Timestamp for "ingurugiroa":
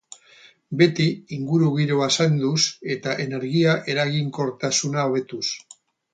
1.37-2.07